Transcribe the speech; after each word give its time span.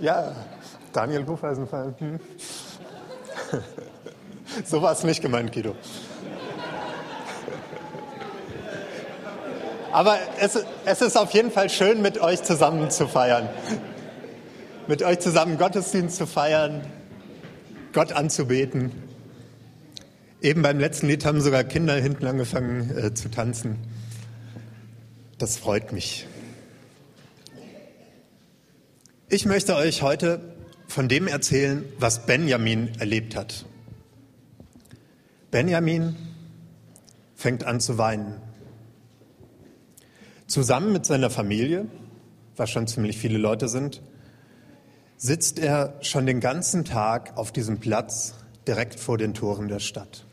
Ja, 0.00 0.34
Daniel 0.92 1.26
Hufeisenfall. 1.26 1.94
Hm. 1.98 2.20
So 4.66 4.82
war 4.82 4.92
es 4.92 5.02
nicht 5.02 5.22
gemeint, 5.22 5.50
Guido. 5.52 5.74
Aber 9.92 10.18
es, 10.40 10.58
es 10.84 11.00
ist 11.00 11.16
auf 11.16 11.30
jeden 11.32 11.50
Fall 11.50 11.70
schön, 11.70 12.02
mit 12.02 12.20
euch 12.20 12.42
zusammen 12.42 12.90
zu 12.90 13.08
feiern. 13.08 13.48
Mit 14.88 15.02
euch 15.02 15.20
zusammen 15.20 15.58
Gottesdienst 15.58 16.16
zu 16.16 16.26
feiern, 16.26 16.82
Gott 17.92 18.12
anzubeten. 18.12 18.92
Eben 20.40 20.62
beim 20.62 20.78
letzten 20.78 21.08
Lied 21.08 21.24
haben 21.24 21.40
sogar 21.40 21.64
Kinder 21.64 21.94
hinten 21.94 22.26
angefangen 22.26 22.90
äh, 22.96 23.14
zu 23.14 23.30
tanzen. 23.30 23.78
Das 25.38 25.56
freut 25.56 25.92
mich. 25.92 26.26
Ich 29.34 29.46
möchte 29.46 29.76
euch 29.76 30.02
heute 30.02 30.40
von 30.88 31.08
dem 31.08 31.26
erzählen, 31.26 31.86
was 31.98 32.26
Benjamin 32.26 32.90
erlebt 32.98 33.34
hat. 33.34 33.64
Benjamin 35.50 36.14
fängt 37.34 37.64
an 37.64 37.80
zu 37.80 37.96
weinen. 37.96 38.42
Zusammen 40.46 40.92
mit 40.92 41.06
seiner 41.06 41.30
Familie, 41.30 41.86
was 42.56 42.68
schon 42.68 42.86
ziemlich 42.86 43.16
viele 43.16 43.38
Leute 43.38 43.70
sind, 43.70 44.02
sitzt 45.16 45.58
er 45.58 45.94
schon 46.02 46.26
den 46.26 46.40
ganzen 46.40 46.84
Tag 46.84 47.34
auf 47.38 47.52
diesem 47.52 47.80
Platz 47.80 48.34
direkt 48.68 49.00
vor 49.00 49.16
den 49.16 49.32
Toren 49.32 49.68
der 49.68 49.80
Stadt. 49.80 50.26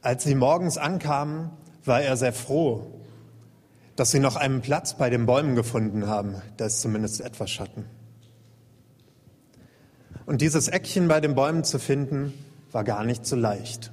Als 0.00 0.24
sie 0.24 0.34
morgens 0.34 0.78
ankamen, 0.78 1.50
war 1.84 2.02
er 2.02 2.16
sehr 2.16 2.32
froh, 2.32 3.01
dass 3.96 4.10
sie 4.10 4.20
noch 4.20 4.36
einen 4.36 4.62
Platz 4.62 4.96
bei 4.96 5.10
den 5.10 5.26
Bäumen 5.26 5.54
gefunden 5.54 6.06
haben. 6.06 6.40
Da 6.56 6.66
ist 6.66 6.80
zumindest 6.80 7.20
etwas 7.20 7.50
Schatten. 7.50 7.84
Und 10.24 10.40
dieses 10.40 10.68
Eckchen 10.68 11.08
bei 11.08 11.20
den 11.20 11.34
Bäumen 11.34 11.64
zu 11.64 11.78
finden, 11.78 12.32
war 12.70 12.84
gar 12.84 13.04
nicht 13.04 13.26
so 13.26 13.36
leicht. 13.36 13.92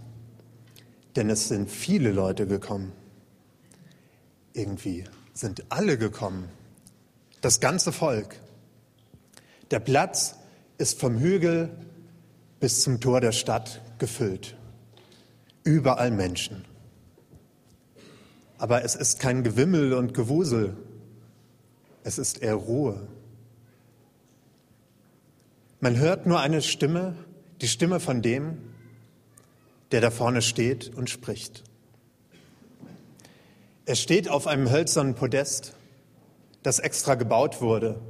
Denn 1.16 1.30
es 1.30 1.50
sind 1.50 1.70
viele 1.70 2.12
Leute 2.12 2.48
gekommen. 2.48 2.94
Irgendwie 4.54 5.04
sind 5.34 5.66
alle 5.70 5.98
gekommen. 5.98 6.50
Das 7.42 7.60
ganze 7.60 7.92
Volk. 7.92 8.36
Der 9.72 9.80
Platz 9.80 10.36
ist 10.78 11.00
vom 11.00 11.20
Hügel 11.20 11.70
bis 12.60 12.84
zum 12.84 13.00
Tor 13.00 13.22
der 13.22 13.32
Stadt 13.32 13.82
gefüllt. 13.98 14.56
Überall 15.64 16.12
Menschen. 16.12 16.66
Aber 18.60 18.84
es 18.84 18.94
ist 18.94 19.20
kein 19.20 19.44
Gewimmel 19.44 19.94
und 19.94 20.14
Gewusel. 20.14 20.76
Es 22.04 22.18
ist 22.18 22.42
eher 22.42 22.56
Ruhe. 22.56 23.08
Man 25.80 25.98
hört 25.98 26.26
nur 26.26 26.42
eine 26.42 26.62
Stimme, 26.62 27.16
die 27.62 27.70
Stimme 27.70 28.02
von 28.02 28.22
dem, 28.22 28.58
der 29.92 30.02
da 30.02 30.12
vorne 30.12 30.42
steht 30.42 30.94
und 30.94 31.10
spricht. 31.10 31.64
Er 33.86 33.96
steht 33.96 34.30
auf 34.30 34.46
einem 34.46 34.70
hölzernen 34.70 35.16
Podest, 35.16 35.74
das 36.62 36.80
extra 36.80 37.16
gebaut 37.16 37.62
wurde, 37.62 38.02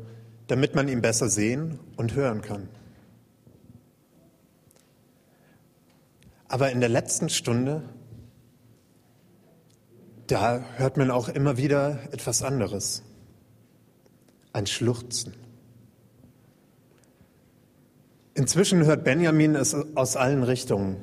damit 0.48 0.74
man 0.74 0.88
ihn 0.88 1.02
besser 1.02 1.30
sehen 1.30 1.80
und 1.96 2.16
hören 2.16 2.42
kann. 2.42 2.68
Aber 6.48 6.72
in 6.72 6.80
der 6.80 6.90
letzten 6.90 7.30
Stunde, 7.30 7.84
da 10.32 10.64
hört 10.78 10.98
man 10.98 11.10
auch 11.10 11.28
immer 11.28 11.58
wieder 11.58 12.00
etwas 12.12 12.44
anderes. 12.44 13.04
Ein 14.54 14.68
Schluchzen. 14.68 15.34
Inzwischen 18.36 18.86
hört 18.86 19.04
Benjamin 19.04 19.56
es 19.56 19.76
aus 19.96 20.16
allen 20.16 20.44
Richtungen. 20.44 20.98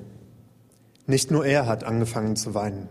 Nicht 1.06 1.30
nur 1.30 1.44
er 1.44 1.66
hat 1.66 1.84
angefangen 1.84 2.36
zu 2.36 2.54
weinen. 2.54 2.88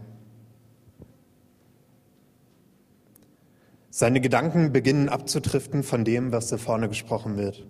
Seine 3.90 4.20
Gedanken 4.20 4.74
beginnen 4.74 5.08
abzutriften 5.08 5.84
von 5.84 6.04
dem, 6.04 6.34
was 6.34 6.50
da 6.50 6.58
vorne 6.58 6.90
gesprochen 6.90 7.38
wird. 7.38 7.66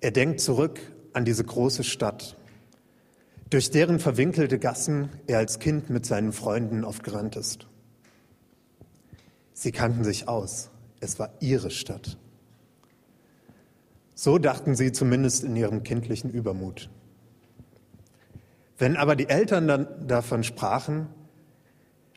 Er 0.00 0.10
denkt 0.10 0.40
zurück 0.40 0.80
an 1.14 1.24
diese 1.24 1.44
große 1.44 1.82
Stadt, 1.82 2.36
durch 3.50 3.70
deren 3.70 3.98
verwinkelte 3.98 4.58
Gassen 4.58 5.10
er 5.26 5.38
als 5.38 5.58
Kind 5.58 5.90
mit 5.90 6.04
seinen 6.04 6.32
Freunden 6.32 6.84
oft 6.84 7.04
gerannt 7.04 7.36
ist. 7.36 7.68
Sie 9.52 9.72
kannten 9.72 10.04
sich 10.04 10.28
aus. 10.28 10.70
Es 11.00 11.18
war 11.18 11.30
ihre 11.40 11.70
Stadt. 11.70 12.18
So 14.14 14.38
dachten 14.38 14.74
sie 14.74 14.92
zumindest 14.92 15.44
in 15.44 15.54
ihrem 15.56 15.82
kindlichen 15.82 16.30
Übermut. 16.30 16.90
Wenn 18.78 18.96
aber 18.96 19.16
die 19.16 19.28
Eltern 19.28 19.68
dann 19.68 20.06
davon 20.06 20.42
sprachen, 20.42 21.08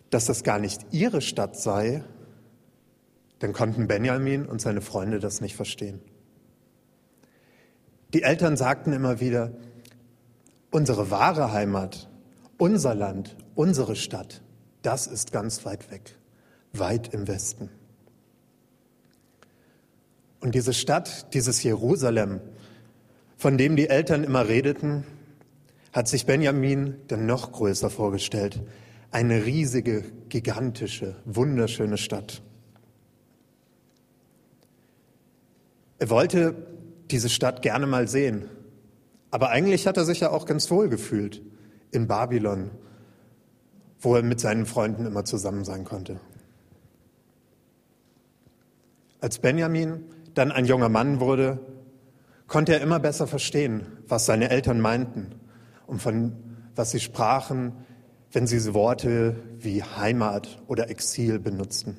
dass 0.09 0.25
das 0.25 0.43
gar 0.43 0.59
nicht 0.59 0.87
ihre 0.91 1.21
Stadt 1.21 1.55
sei, 1.57 2.03
dann 3.39 3.53
konnten 3.53 3.87
Benjamin 3.87 4.45
und 4.45 4.59
seine 4.59 4.81
Freunde 4.81 5.19
das 5.19 5.39
nicht 5.39 5.55
verstehen. 5.55 6.01
Die 8.13 8.23
Eltern 8.23 8.57
sagten 8.57 8.91
immer 8.91 9.19
wieder, 9.19 9.51
unsere 10.71 11.11
wahre 11.11 11.51
Heimat, 11.51 12.09
unser 12.57 12.95
Land, 12.95 13.35
unsere 13.55 13.95
Stadt, 13.95 14.41
das 14.81 15.07
ist 15.07 15.31
ganz 15.31 15.65
weit 15.65 15.91
weg, 15.91 16.17
weit 16.73 17.13
im 17.13 17.27
Westen. 17.27 17.69
Und 20.39 20.55
diese 20.55 20.73
Stadt, 20.73 21.33
dieses 21.33 21.63
Jerusalem, 21.63 22.39
von 23.37 23.57
dem 23.57 23.75
die 23.75 23.89
Eltern 23.89 24.23
immer 24.23 24.47
redeten, 24.47 25.03
hat 25.91 26.07
sich 26.07 26.25
Benjamin 26.25 26.95
dann 27.07 27.25
noch 27.25 27.51
größer 27.51 27.89
vorgestellt. 27.89 28.61
Eine 29.11 29.45
riesige, 29.45 30.03
gigantische, 30.29 31.15
wunderschöne 31.25 31.97
Stadt. 31.97 32.41
Er 35.97 36.09
wollte 36.09 36.55
diese 37.11 37.27
Stadt 37.27 37.61
gerne 37.61 37.87
mal 37.87 38.07
sehen. 38.07 38.49
Aber 39.31 39.49
eigentlich 39.49 39.87
hat 39.87 39.97
er 39.97 40.05
sich 40.05 40.21
ja 40.21 40.31
auch 40.31 40.45
ganz 40.45 40.69
wohl 40.71 40.89
gefühlt 40.89 41.41
in 41.91 42.07
Babylon, 42.07 42.71
wo 43.99 44.15
er 44.15 44.23
mit 44.23 44.39
seinen 44.39 44.65
Freunden 44.65 45.05
immer 45.05 45.25
zusammen 45.25 45.65
sein 45.65 45.83
konnte. 45.83 46.19
Als 49.21 49.39
Benjamin 49.39 50.05
dann 50.33 50.51
ein 50.51 50.65
junger 50.65 50.89
Mann 50.89 51.19
wurde, 51.19 51.59
konnte 52.47 52.73
er 52.73 52.81
immer 52.81 52.99
besser 52.99 53.27
verstehen, 53.27 53.85
was 54.07 54.25
seine 54.25 54.49
Eltern 54.49 54.79
meinten 54.79 55.35
und 55.85 56.01
von 56.01 56.33
was 56.75 56.91
sie 56.91 56.99
sprachen, 56.99 57.73
wenn 58.31 58.47
sie 58.47 58.73
Worte 58.73 59.35
wie 59.57 59.83
Heimat 59.83 60.61
oder 60.67 60.89
Exil 60.89 61.39
benutzten. 61.39 61.97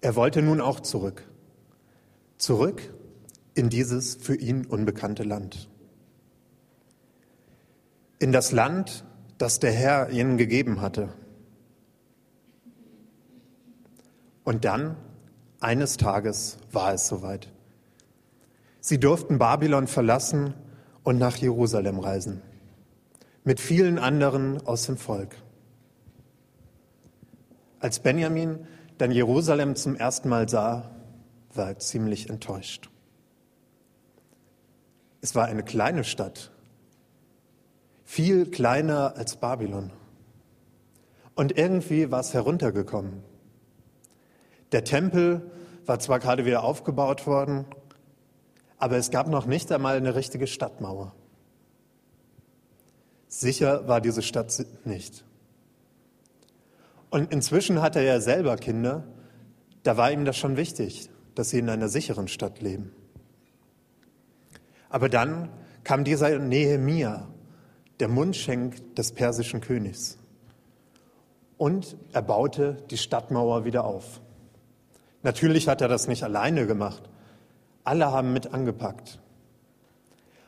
Er 0.00 0.16
wollte 0.16 0.40
nun 0.40 0.60
auch 0.60 0.80
zurück. 0.80 1.28
Zurück 2.38 2.94
in 3.54 3.68
dieses 3.68 4.14
für 4.16 4.34
ihn 4.34 4.66
unbekannte 4.66 5.22
Land. 5.22 5.68
In 8.18 8.32
das 8.32 8.52
Land, 8.52 9.04
das 9.38 9.58
der 9.58 9.72
Herr 9.72 10.10
ihnen 10.10 10.36
gegeben 10.36 10.80
hatte. 10.80 11.08
Und 14.44 14.64
dann 14.64 14.96
eines 15.60 15.96
Tages 15.96 16.58
war 16.72 16.94
es 16.94 17.06
soweit. 17.06 17.48
Sie 18.80 18.98
durften 18.98 19.38
Babylon 19.38 19.86
verlassen 19.86 20.54
und 21.02 21.18
nach 21.18 21.36
Jerusalem 21.36 21.98
reisen, 21.98 22.42
mit 23.44 23.60
vielen 23.60 23.98
anderen 23.98 24.66
aus 24.66 24.86
dem 24.86 24.96
Volk. 24.96 25.36
Als 27.78 28.00
Benjamin 28.00 28.66
dann 28.98 29.10
Jerusalem 29.10 29.76
zum 29.76 29.96
ersten 29.96 30.28
Mal 30.28 30.48
sah, 30.48 30.90
war 31.54 31.68
er 31.68 31.78
ziemlich 31.78 32.28
enttäuscht. 32.28 32.89
Es 35.20 35.34
war 35.34 35.46
eine 35.46 35.62
kleine 35.62 36.04
Stadt, 36.04 36.50
viel 38.04 38.50
kleiner 38.50 39.16
als 39.16 39.36
Babylon. 39.36 39.92
Und 41.34 41.56
irgendwie 41.56 42.10
war 42.10 42.20
es 42.20 42.34
heruntergekommen. 42.34 43.22
Der 44.72 44.84
Tempel 44.84 45.50
war 45.86 45.98
zwar 45.98 46.20
gerade 46.20 46.44
wieder 46.44 46.64
aufgebaut 46.64 47.26
worden, 47.26 47.66
aber 48.78 48.96
es 48.96 49.10
gab 49.10 49.28
noch 49.28 49.46
nicht 49.46 49.70
einmal 49.72 49.96
eine 49.96 50.14
richtige 50.14 50.46
Stadtmauer. 50.46 51.14
Sicher 53.28 53.86
war 53.86 54.00
diese 54.00 54.22
Stadt 54.22 54.64
nicht. 54.84 55.24
Und 57.10 57.32
inzwischen 57.32 57.82
hat 57.82 57.96
er 57.96 58.02
ja 58.02 58.20
selber 58.20 58.56
Kinder, 58.56 59.04
da 59.82 59.96
war 59.96 60.10
ihm 60.12 60.24
das 60.24 60.36
schon 60.36 60.56
wichtig, 60.56 61.10
dass 61.34 61.50
sie 61.50 61.58
in 61.58 61.68
einer 61.68 61.88
sicheren 61.88 62.28
Stadt 62.28 62.60
leben. 62.60 62.92
Aber 64.90 65.08
dann 65.08 65.48
kam 65.82 66.04
dieser 66.04 66.38
Nehemia, 66.38 67.28
der 67.98 68.08
Mundschenk 68.08 68.94
des 68.96 69.12
persischen 69.12 69.60
Königs, 69.60 70.18
und 71.56 71.96
er 72.12 72.22
baute 72.22 72.82
die 72.90 72.96
Stadtmauer 72.96 73.66
wieder 73.66 73.84
auf. 73.84 74.22
Natürlich 75.22 75.68
hat 75.68 75.82
er 75.82 75.88
das 75.88 76.08
nicht 76.08 76.24
alleine 76.24 76.66
gemacht. 76.66 77.02
Alle 77.84 78.10
haben 78.10 78.32
mit 78.32 78.54
angepackt. 78.54 79.20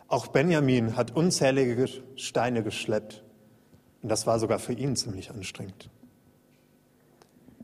Auch 0.08 0.28
Benjamin 0.28 0.96
hat 0.96 1.14
unzählige 1.14 1.86
Steine 2.16 2.62
geschleppt. 2.62 3.22
Und 4.02 4.08
das 4.08 4.26
war 4.26 4.38
sogar 4.38 4.58
für 4.58 4.72
ihn 4.72 4.96
ziemlich 4.96 5.30
anstrengend. 5.30 5.90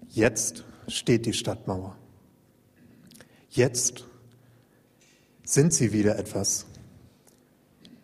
Jetzt 0.08 0.64
steht 0.86 1.24
die 1.24 1.32
Stadtmauer. 1.32 1.96
Jetzt 3.50 4.04
sind 5.42 5.72
sie 5.72 5.92
wieder 5.94 6.18
etwas. 6.18 6.66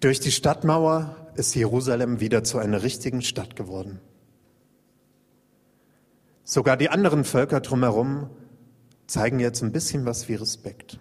Durch 0.05 0.21
die 0.21 0.33
Stadtmauer 0.33 1.17
ist 1.35 1.55
Jerusalem 1.55 2.21
wieder 2.21 2.45
zu 2.45 2.59
einer 2.59 2.83
richtigen 2.83 3.23
Stadt 3.23 3.56
geworden. 3.56 4.03
Sogar 6.43 6.77
die 6.77 6.91
anderen 6.91 7.25
Völker 7.25 7.61
drumherum 7.61 8.29
zeigen 9.06 9.41
jetzt 9.41 9.62
ein 9.62 9.73
bisschen 9.73 10.05
was 10.05 10.29
wie 10.29 10.35
Respekt. 10.35 10.99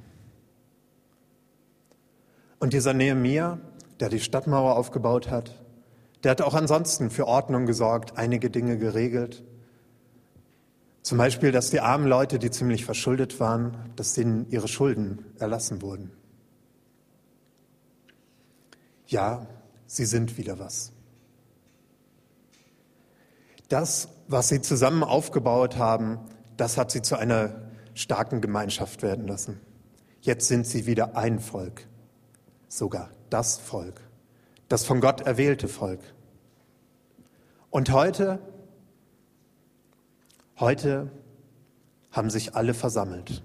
Und 2.60 2.72
dieser 2.72 2.94
Nehemia, 2.94 3.60
der 4.00 4.08
die 4.08 4.22
Stadtmauer 4.22 4.78
aufgebaut 4.78 5.30
hat, 5.30 5.62
der 6.24 6.32
hat 6.32 6.42
auch 6.42 6.54
ansonsten 6.54 7.10
für 7.10 7.28
Ordnung 7.28 7.66
gesorgt, 7.66 8.18
einige 8.18 8.50
Dinge 8.50 8.78
geregelt. 8.78 9.44
Zum 11.02 11.18
Beispiel, 11.18 11.52
dass 11.52 11.72
die 11.72 11.82
armen 11.82 12.08
Leute, 12.08 12.40
die 12.40 12.52
ziemlich 12.52 12.86
verschuldet 12.86 13.42
waren, 13.42 13.76
dass 13.98 14.14
denen 14.14 14.50
ihre 14.50 14.70
Schulden 14.70 15.26
erlassen 15.40 15.82
wurden. 15.82 16.23
Ja, 19.14 19.46
sie 19.86 20.06
sind 20.06 20.40
wieder 20.40 20.58
was. 20.58 20.92
Das, 23.70 24.08
was 24.28 24.50
sie 24.50 24.60
zusammen 24.60 25.04
aufgebaut 25.04 25.78
haben, 25.78 26.18
das 26.58 26.78
hat 26.78 26.90
sie 26.90 27.04
zu 27.04 27.16
einer 27.16 27.62
starken 27.94 28.42
Gemeinschaft 28.42 29.04
werden 29.04 29.28
lassen. 29.28 29.62
Jetzt 30.22 30.48
sind 30.48 30.66
sie 30.66 30.88
wieder 30.88 31.16
ein 31.16 31.40
Volk, 31.40 31.86
sogar 32.68 33.12
das 33.30 33.60
Volk, 33.60 34.02
das 34.68 34.84
von 34.84 35.00
Gott 35.00 35.22
erwählte 35.22 35.68
Volk. 35.68 36.02
Und 37.70 37.92
heute, 37.92 38.40
heute 40.60 41.12
haben 42.10 42.32
sich 42.32 42.56
alle 42.56 42.74
versammelt, 42.74 43.44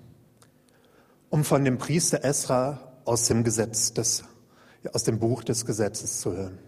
um 1.29 1.45
von 1.45 1.63
dem 1.63 1.77
Priester 1.77 2.25
Esra 2.25 2.81
aus 3.05 3.27
dem 3.27 3.45
Gesetz 3.45 3.93
des, 3.93 4.25
aus 4.93 5.05
dem 5.05 5.19
Buch 5.19 5.45
des 5.45 5.67
Gesetzes 5.67 6.21
zu 6.21 6.33
hören. 6.33 6.59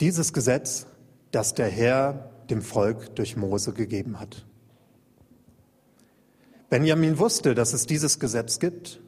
Dieses 0.00 0.32
Gesetz, 0.32 0.86
das 1.30 1.54
der 1.54 1.68
Herr 1.68 2.30
dem 2.50 2.62
Volk 2.62 3.14
durch 3.16 3.36
Mose 3.36 3.72
gegeben 3.72 4.20
hat. 4.20 4.44
Benjamin 6.68 7.18
wusste, 7.18 7.54
dass 7.54 7.72
es 7.72 7.86
dieses 7.86 8.18
Gesetz 8.18 8.58
gibt, 8.58 9.00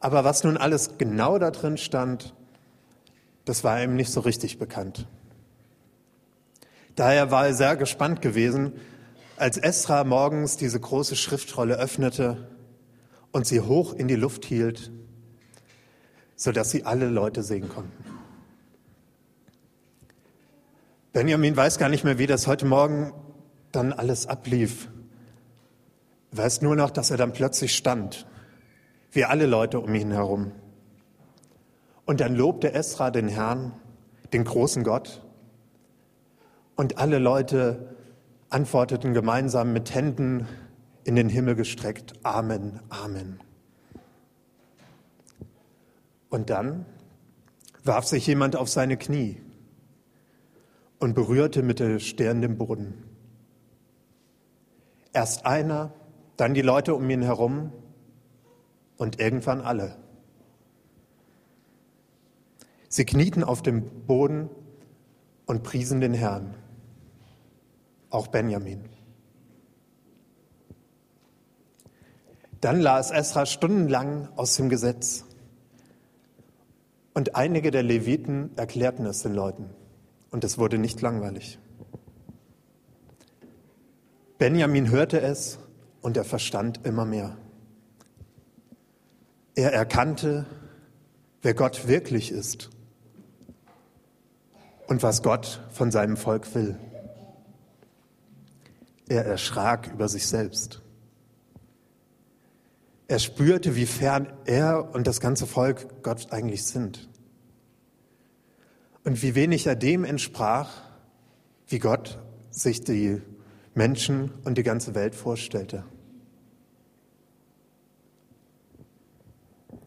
aber 0.00 0.24
was 0.24 0.44
nun 0.44 0.56
alles 0.56 0.98
genau 0.98 1.38
da 1.38 1.50
drin 1.50 1.78
stand, 1.78 2.34
das 3.44 3.64
war 3.64 3.82
ihm 3.82 3.96
nicht 3.96 4.12
so 4.12 4.20
richtig 4.20 4.58
bekannt. 4.58 5.06
Daher 6.94 7.30
war 7.30 7.46
er 7.46 7.54
sehr 7.54 7.76
gespannt 7.76 8.20
gewesen, 8.20 8.72
als 9.36 9.56
Esra 9.56 10.04
morgens 10.04 10.56
diese 10.56 10.80
große 10.80 11.16
Schriftrolle 11.16 11.76
öffnete 11.76 12.48
und 13.32 13.46
sie 13.46 13.60
hoch 13.60 13.94
in 13.94 14.08
die 14.08 14.16
Luft 14.16 14.44
hielt, 14.44 14.90
sodass 16.38 16.70
sie 16.70 16.84
alle 16.84 17.08
Leute 17.08 17.42
sehen 17.42 17.68
konnten. 17.68 18.04
Benjamin 21.12 21.56
weiß 21.56 21.78
gar 21.78 21.88
nicht 21.88 22.04
mehr, 22.04 22.18
wie 22.18 22.28
das 22.28 22.46
heute 22.46 22.64
Morgen 22.64 23.12
dann 23.72 23.92
alles 23.92 24.28
ablief. 24.28 24.88
Er 26.30 26.38
weiß 26.38 26.62
nur 26.62 26.76
noch, 26.76 26.90
dass 26.90 27.10
er 27.10 27.16
dann 27.16 27.32
plötzlich 27.32 27.76
stand, 27.76 28.24
wie 29.10 29.24
alle 29.24 29.46
Leute 29.46 29.80
um 29.80 29.92
ihn 29.94 30.12
herum. 30.12 30.52
Und 32.06 32.20
dann 32.20 32.36
lobte 32.36 32.72
Esra 32.72 33.10
den 33.10 33.28
Herrn, 33.28 33.72
den 34.32 34.44
großen 34.44 34.84
Gott. 34.84 35.22
Und 36.76 36.98
alle 36.98 37.18
Leute 37.18 37.96
antworteten 38.48 39.12
gemeinsam 39.12 39.72
mit 39.72 39.92
Händen 39.92 40.46
in 41.02 41.16
den 41.16 41.28
Himmel 41.28 41.56
gestreckt, 41.56 42.12
Amen, 42.22 42.78
Amen. 42.90 43.40
Und 46.38 46.50
dann 46.50 46.86
warf 47.82 48.04
sich 48.04 48.24
jemand 48.28 48.54
auf 48.54 48.68
seine 48.68 48.96
Knie 48.96 49.40
und 51.00 51.14
berührte 51.14 51.64
mit 51.64 51.80
der 51.80 51.98
Stirn 51.98 52.40
den 52.40 52.56
Boden. 52.56 52.94
Erst 55.12 55.46
einer, 55.46 55.92
dann 56.36 56.54
die 56.54 56.62
Leute 56.62 56.94
um 56.94 57.10
ihn 57.10 57.22
herum 57.22 57.72
und 58.98 59.18
irgendwann 59.18 59.62
alle. 59.62 59.96
Sie 62.88 63.04
knieten 63.04 63.42
auf 63.42 63.60
dem 63.60 64.06
Boden 64.06 64.48
und 65.44 65.64
priesen 65.64 66.00
den 66.00 66.14
Herrn, 66.14 66.54
auch 68.10 68.28
Benjamin. 68.28 68.84
Dann 72.60 72.80
las 72.80 73.10
Esra 73.10 73.44
stundenlang 73.44 74.28
aus 74.36 74.54
dem 74.54 74.68
Gesetz 74.68 75.24
und 77.18 77.34
einige 77.34 77.72
der 77.72 77.82
Leviten 77.82 78.56
erklärten 78.56 79.04
es 79.04 79.24
den 79.24 79.34
Leuten 79.34 79.70
und 80.30 80.44
es 80.44 80.56
wurde 80.56 80.78
nicht 80.78 81.00
langweilig. 81.00 81.58
Benjamin 84.38 84.88
hörte 84.88 85.20
es 85.20 85.58
und 86.00 86.16
er 86.16 86.22
verstand 86.22 86.86
immer 86.86 87.04
mehr. 87.04 87.36
Er 89.56 89.72
erkannte, 89.72 90.46
wer 91.42 91.54
Gott 91.54 91.88
wirklich 91.88 92.30
ist 92.30 92.70
und 94.86 95.02
was 95.02 95.24
Gott 95.24 95.60
von 95.72 95.90
seinem 95.90 96.16
Volk 96.16 96.54
will. 96.54 96.78
Er 99.08 99.26
erschrak 99.26 99.90
über 99.92 100.08
sich 100.08 100.28
selbst. 100.28 100.82
Er 103.08 103.18
spürte, 103.18 103.74
wie 103.74 103.86
fern 103.86 104.30
er 104.44 104.94
und 104.94 105.06
das 105.06 105.20
ganze 105.20 105.46
Volk 105.46 106.02
Gott 106.02 106.30
eigentlich 106.30 106.64
sind 106.64 107.08
und 109.02 109.22
wie 109.22 109.34
wenig 109.34 109.66
er 109.66 109.76
dem 109.76 110.04
entsprach, 110.04 110.70
wie 111.66 111.78
Gott 111.78 112.18
sich 112.50 112.84
die 112.84 113.22
Menschen 113.74 114.30
und 114.44 114.58
die 114.58 114.62
ganze 114.62 114.94
Welt 114.94 115.14
vorstellte. 115.14 115.84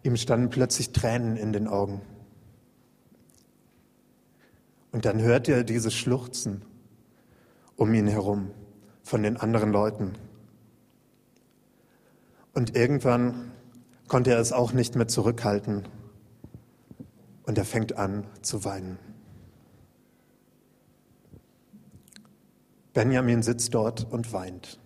Ihm 0.02 0.16
standen 0.18 0.50
plötzlich 0.50 0.92
Tränen 0.92 1.38
in 1.38 1.54
den 1.54 1.68
Augen. 1.68 2.02
Und 4.92 5.06
dann 5.06 5.22
hörte 5.22 5.54
er 5.54 5.64
dieses 5.64 5.94
Schluchzen 5.94 6.66
um 7.76 7.94
ihn 7.94 8.08
herum 8.08 8.50
von 9.04 9.22
den 9.22 9.38
anderen 9.38 9.72
Leuten. 9.72 10.16
Und 12.54 12.76
irgendwann 12.76 13.52
konnte 14.08 14.32
er 14.32 14.40
es 14.40 14.52
auch 14.52 14.74
nicht 14.74 14.96
mehr 14.96 15.08
zurückhalten. 15.08 15.88
Und 17.44 17.58
er 17.58 17.66
fängt 17.66 17.98
an 17.98 18.26
zu 18.42 18.66
weinen. 18.66 19.00
Benjamin 22.94 23.42
sitzt 23.42 23.74
dort 23.74 24.12
und 24.12 24.34
weint. 24.34 24.80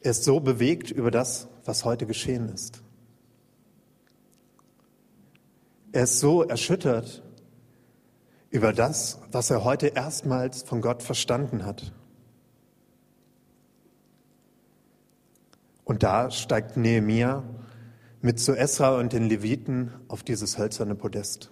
Er 0.00 0.10
ist 0.10 0.24
so 0.24 0.40
bewegt 0.40 0.90
über 0.90 1.12
das, 1.12 1.46
was 1.64 1.84
heute 1.84 2.06
geschehen 2.06 2.48
ist. 2.48 2.82
Er 5.92 6.04
ist 6.04 6.18
so 6.18 6.42
erschüttert 6.42 7.22
über 8.50 8.72
das, 8.72 9.20
was 9.30 9.50
er 9.50 9.62
heute 9.62 9.88
erstmals 9.88 10.62
von 10.62 10.80
Gott 10.80 11.02
verstanden 11.02 11.64
hat. 11.64 11.92
Und 15.84 16.02
da 16.02 16.30
steigt 16.30 16.76
Nehemia 16.76 17.42
mit 18.20 18.38
zu 18.38 18.54
Esra 18.54 18.98
und 18.98 19.12
den 19.12 19.28
Leviten 19.28 19.92
auf 20.08 20.22
dieses 20.22 20.58
hölzerne 20.58 20.94
Podest. 20.94 21.50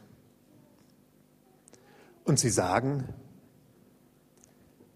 Und 2.24 2.38
sie 2.38 2.50
sagen, 2.50 3.08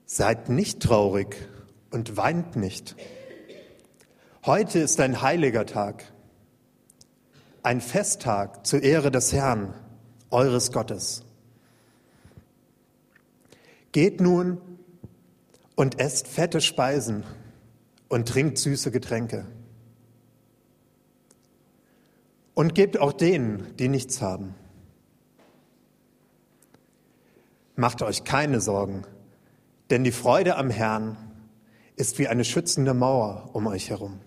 Seid 0.07 0.49
nicht 0.51 0.81
traurig 0.81 1.37
und 1.91 2.17
weint 2.17 2.57
nicht. 2.57 2.95
Heute 4.45 4.79
ist 4.79 5.01
ein 5.01 5.23
heiliger 5.23 5.65
Tag, 5.65 6.05
ein 7.63 7.81
Festtag 7.81 8.67
zur 8.67 8.83
Ehre 8.83 9.11
des 9.11 9.33
Herrn, 9.33 9.75
eures 10.31 10.71
Gottes. 10.73 11.25
Geht 13.93 14.21
nun 14.21 14.61
und 15.75 15.99
esst 15.99 16.29
fette 16.29 16.61
Speisen 16.61 17.25
und 18.15 18.29
trinkt 18.29 18.59
süße 18.59 18.91
Getränke. 18.91 19.47
Und 22.55 22.75
gebt 22.75 22.99
auch 22.99 23.13
denen, 23.13 23.77
die 23.77 23.89
nichts 23.89 24.23
haben. 24.23 24.55
Macht 27.77 28.03
euch 28.03 28.25
keine 28.25 28.61
Sorgen 28.61 29.05
denn 29.91 30.05
die 30.05 30.13
Freude 30.13 30.57
am 30.57 30.71
Herrn 30.71 31.17
ist 31.97 32.19
wie 32.19 32.29
eine 32.29 32.45
schützende 32.45 32.95
Mauer 32.95 33.51
um 33.53 33.67
euch 33.67 33.91
herum. 33.91 34.21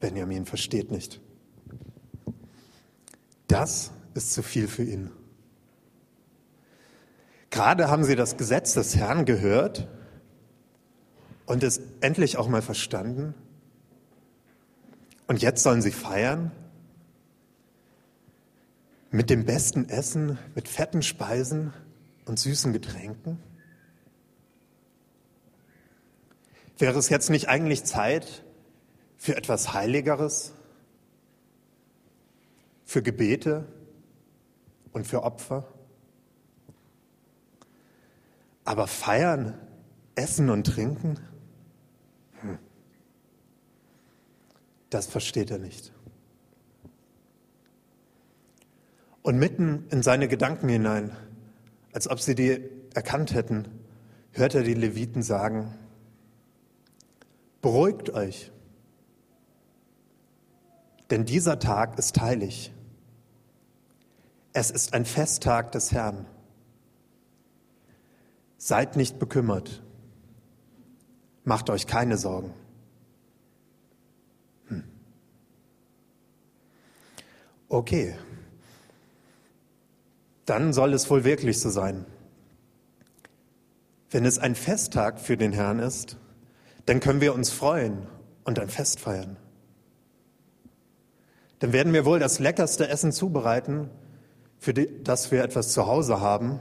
Benjamin 0.00 0.46
versteht 0.46 0.90
nicht. 0.90 1.20
Das 3.46 3.92
ist 4.14 4.32
zu 4.32 4.42
viel 4.42 4.68
für 4.68 4.82
ihn. 4.82 5.10
Gerade 7.50 7.88
haben 7.88 8.04
sie 8.04 8.16
das 8.16 8.36
Gesetz 8.36 8.74
des 8.74 8.96
Herrn 8.96 9.24
gehört 9.24 9.88
und 11.46 11.62
es 11.62 11.80
endlich 12.00 12.36
auch 12.36 12.48
mal 12.48 12.62
verstanden. 12.62 13.34
Und 15.28 15.42
jetzt 15.42 15.62
sollen 15.62 15.82
sie 15.82 15.92
feiern 15.92 16.52
mit 19.10 19.30
dem 19.30 19.44
besten 19.44 19.88
Essen, 19.88 20.38
mit 20.54 20.68
fetten 20.68 21.02
Speisen 21.02 21.72
und 22.26 22.38
süßen 22.38 22.72
Getränken. 22.72 23.38
Wäre 26.78 26.98
es 26.98 27.08
jetzt 27.08 27.30
nicht 27.30 27.48
eigentlich 27.48 27.84
Zeit 27.84 28.44
für 29.16 29.36
etwas 29.36 29.72
Heiligeres, 29.72 30.52
für 32.84 33.02
Gebete 33.02 33.66
und 34.92 35.06
für 35.06 35.22
Opfer? 35.22 35.66
Aber 38.64 38.86
feiern, 38.86 39.58
essen 40.16 40.50
und 40.50 40.66
trinken? 40.66 41.18
Das 44.96 45.04
versteht 45.04 45.50
er 45.50 45.58
nicht. 45.58 45.92
Und 49.20 49.36
mitten 49.36 49.86
in 49.90 50.02
seine 50.02 50.26
Gedanken 50.26 50.70
hinein, 50.70 51.14
als 51.92 52.08
ob 52.08 52.18
sie 52.18 52.34
die 52.34 52.66
erkannt 52.94 53.34
hätten, 53.34 53.68
hört 54.32 54.54
er 54.54 54.62
die 54.62 54.72
Leviten 54.72 55.22
sagen, 55.22 55.74
beruhigt 57.60 58.08
euch, 58.08 58.50
denn 61.10 61.26
dieser 61.26 61.58
Tag 61.58 61.98
ist 61.98 62.18
heilig. 62.18 62.72
Es 64.54 64.70
ist 64.70 64.94
ein 64.94 65.04
Festtag 65.04 65.72
des 65.72 65.92
Herrn. 65.92 66.24
Seid 68.56 68.96
nicht 68.96 69.18
bekümmert. 69.18 69.82
Macht 71.44 71.68
euch 71.68 71.86
keine 71.86 72.16
Sorgen. 72.16 72.54
Okay, 77.68 78.14
dann 80.44 80.72
soll 80.72 80.94
es 80.94 81.10
wohl 81.10 81.24
wirklich 81.24 81.60
so 81.60 81.70
sein. 81.70 82.06
Wenn 84.10 84.24
es 84.24 84.38
ein 84.38 84.54
Festtag 84.54 85.18
für 85.18 85.36
den 85.36 85.52
Herrn 85.52 85.80
ist, 85.80 86.16
dann 86.86 87.00
können 87.00 87.20
wir 87.20 87.34
uns 87.34 87.50
freuen 87.50 88.06
und 88.44 88.60
ein 88.60 88.68
Fest 88.68 89.00
feiern. 89.00 89.36
Dann 91.58 91.72
werden 91.72 91.92
wir 91.92 92.04
wohl 92.04 92.20
das 92.20 92.38
leckerste 92.38 92.86
Essen 92.88 93.10
zubereiten, 93.10 93.90
für 94.58 94.72
das 94.72 95.32
wir 95.32 95.42
etwas 95.42 95.72
zu 95.72 95.86
Hause 95.86 96.20
haben 96.20 96.60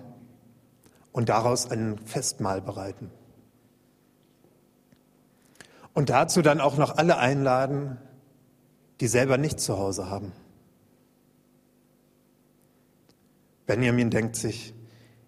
und 1.11 1.29
daraus 1.29 1.69
ein 1.69 1.99
Festmahl 1.99 2.61
bereiten. 2.61 3.11
Und 5.93 6.09
dazu 6.09 6.41
dann 6.41 6.59
auch 6.59 6.77
noch 6.77 6.97
alle 6.97 7.17
einladen, 7.17 7.97
die 8.99 9.07
selber 9.07 9.37
nicht 9.37 9.59
zu 9.59 9.77
Hause 9.77 10.09
haben. 10.09 10.31
Benjamin 13.65 14.09
denkt 14.09 14.35
sich, 14.35 14.73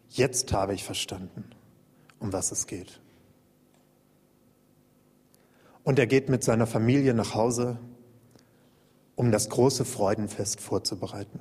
jetzt 0.09 0.51
habe 0.53 0.73
ich 0.73 0.83
verstanden, 0.83 1.49
um 2.19 2.33
was 2.33 2.51
es 2.51 2.67
geht. 2.67 3.01
Und 5.83 5.99
er 5.99 6.07
geht 6.07 6.29
mit 6.29 6.43
seiner 6.43 6.67
Familie 6.67 7.13
nach 7.13 7.33
Hause, 7.33 7.79
um 9.15 9.31
das 9.31 9.49
große 9.49 9.85
Freudenfest 9.85 10.59
vorzubereiten. 10.59 11.39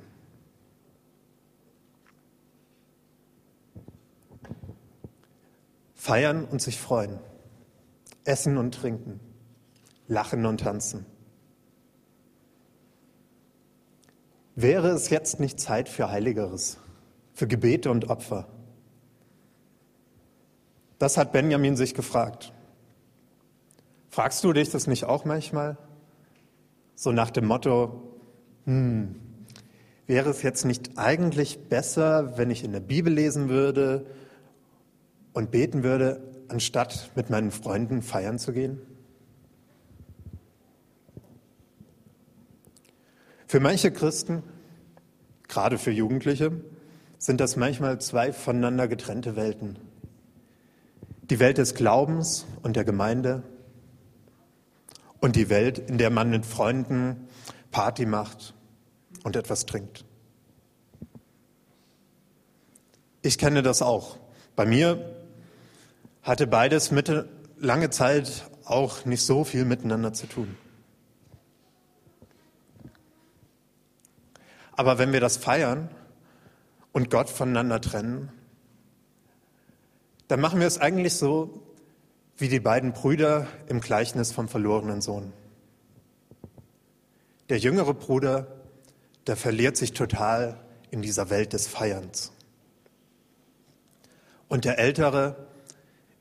Feiern 5.93 6.45
und 6.45 6.61
sich 6.61 6.79
freuen, 6.79 7.19
essen 8.23 8.57
und 8.57 8.73
trinken, 8.73 9.19
lachen 10.07 10.45
und 10.45 10.61
tanzen. 10.61 11.05
Wäre 14.55 14.89
es 14.89 15.09
jetzt 15.09 15.39
nicht 15.39 15.59
Zeit 15.59 15.89
für 15.89 16.09
Heiligeres, 16.09 16.77
für 17.37 17.47
Gebete 17.47 17.91
und 17.91 18.09
Opfer? 18.09 18.47
Das 20.97 21.17
hat 21.17 21.31
Benjamin 21.31 21.77
sich 21.77 21.93
gefragt. 21.93 22.51
Fragst 24.09 24.43
du 24.43 24.53
dich 24.53 24.71
das 24.71 24.87
nicht 24.87 25.03
auch 25.03 25.23
manchmal? 25.23 25.77
So 26.95 27.11
nach 27.11 27.29
dem 27.29 27.45
Motto, 27.45 28.17
hm, 28.65 29.13
wäre 30.07 30.31
es 30.31 30.41
jetzt 30.41 30.65
nicht 30.65 30.97
eigentlich 30.97 31.69
besser, 31.69 32.39
wenn 32.39 32.49
ich 32.49 32.63
in 32.63 32.71
der 32.71 32.79
Bibel 32.79 33.13
lesen 33.13 33.49
würde 33.49 34.07
und 35.33 35.51
beten 35.51 35.83
würde, 35.83 36.23
anstatt 36.47 37.11
mit 37.13 37.29
meinen 37.29 37.51
Freunden 37.51 38.01
feiern 38.01 38.39
zu 38.39 38.51
gehen? 38.51 38.81
Für 43.45 43.59
manche 43.59 43.91
Christen, 43.91 44.41
gerade 45.47 45.77
für 45.77 45.91
Jugendliche, 45.91 46.51
sind 47.17 47.41
das 47.41 47.55
manchmal 47.55 47.99
zwei 47.99 48.31
voneinander 48.31 48.87
getrennte 48.87 49.35
Welten. 49.35 49.77
Die 51.23 51.39
Welt 51.39 51.57
des 51.57 51.73
Glaubens 51.73 52.45
und 52.61 52.75
der 52.75 52.85
Gemeinde 52.85 53.43
und 55.19 55.35
die 55.35 55.49
Welt, 55.49 55.79
in 55.79 55.97
der 55.97 56.09
man 56.09 56.29
mit 56.29 56.45
Freunden 56.45 57.27
Party 57.71 58.05
macht 58.05 58.53
und 59.23 59.35
etwas 59.35 59.65
trinkt. 59.65 60.05
Ich 63.21 63.37
kenne 63.37 63.61
das 63.61 63.81
auch. 63.81 64.17
Bei 64.55 64.65
mir 64.65 65.15
hatte 66.23 66.47
beides 66.47 66.91
Mitte, 66.91 67.27
lange 67.57 67.89
Zeit 67.89 68.49
auch 68.63 69.05
nicht 69.05 69.23
so 69.23 69.43
viel 69.43 69.65
miteinander 69.65 70.13
zu 70.13 70.27
tun. 70.27 70.55
Aber 74.73 74.99
wenn 74.99 75.11
wir 75.11 75.19
das 75.19 75.37
feiern 75.37 75.89
und 76.97 77.11
Gott 77.11 77.29
voneinander 77.29 77.79
trennen, 77.79 78.31
dann 80.29 80.39
machen 80.39 80.59
wir 80.59 80.65
es 80.65 80.79
eigentlich 80.79 81.13
so 81.13 81.61
wie 82.37 82.49
die 82.49 82.59
beiden 82.59 82.91
Brüder 82.91 83.45
im 83.67 83.81
Gleichnis 83.81 84.31
vom 84.31 84.47
verlorenen 84.47 85.01
Sohn. 85.01 85.31
Der 87.49 87.59
jüngere 87.59 87.93
Bruder, 87.93 88.47
der 89.27 89.37
verliert 89.37 89.77
sich 89.77 89.93
total 89.93 90.59
in 90.89 91.03
dieser 91.03 91.29
Welt 91.29 91.53
des 91.53 91.67
Feierns. 91.67 92.31
Und 94.47 94.65
der 94.65 94.79
ältere, 94.79 95.35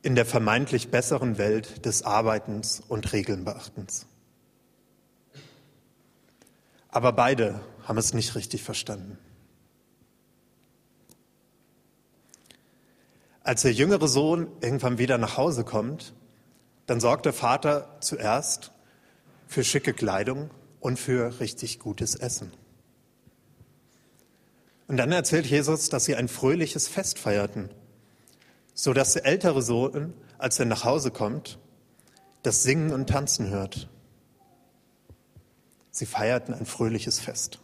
in 0.03 0.15
der 0.15 0.27
vermeintlich 0.27 0.91
besseren 0.91 1.39
Welt 1.39 1.87
des 1.87 2.03
Arbeitens 2.03 2.83
und 2.87 3.15
Regelnbeachtens. 3.15 4.05
Aber 6.91 7.15
beide 7.15 7.61
haben 7.85 7.97
es 7.97 8.13
nicht 8.13 8.35
richtig 8.35 8.63
verstanden. 8.63 9.17
Als 13.47 13.63
der 13.63 13.73
jüngere 13.73 14.09
Sohn 14.09 14.49
irgendwann 14.61 14.99
wieder 14.99 15.17
nach 15.17 15.37
Hause 15.37 15.65
kommt, 15.65 16.13
dann 16.87 17.01
sorgt 17.01 17.25
der 17.27 17.33
Vater 17.33 17.97
zuerst 18.01 18.73
für 19.47 19.65
schicke 19.65 19.95
Kleidung 19.95 20.51
und 20.81 20.99
für 20.99 21.41
richtig 21.41 21.79
gutes 21.79 22.15
Essen. 22.15 22.53
Und 24.89 24.99
dann 24.99 25.13
erzählt 25.13 25.47
Jesus, 25.47 25.89
dass 25.89 26.05
sie 26.05 26.17
ein 26.17 26.29
fröhliches 26.29 26.89
Fest 26.89 27.19
feierten 27.19 27.71
so 28.77 28.93
dass 28.93 29.15
der 29.15 29.25
ältere 29.25 29.63
Sohn, 29.63 30.13
als 30.37 30.61
er 30.61 30.67
nach 30.67 30.85
Hause 30.85 31.11
kommt, 31.11 31.59
das 32.43 32.63
Singen 32.63 32.93
und 32.93 33.09
Tanzen 33.09 33.49
hört. 33.49 33.89
Sie 35.91 36.05
feierten 36.05 36.53
ein 36.53 36.67
fröhliches 36.67 37.19
Fest. 37.19 37.59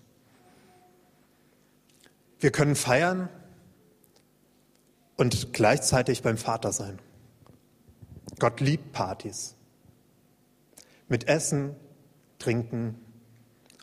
Wir 2.40 2.50
können 2.50 2.76
feiern 2.76 3.28
und 5.16 5.52
gleichzeitig 5.52 6.22
beim 6.22 6.36
Vater 6.36 6.72
sein. 6.72 6.98
Gott 8.38 8.60
liebt 8.60 8.92
Partys. 8.92 9.54
Mit 11.08 11.28
Essen, 11.28 11.76
Trinken 12.38 12.98